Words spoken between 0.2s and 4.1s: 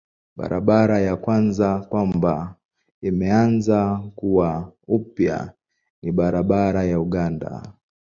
Barabara ya kwanza kwamba imeanza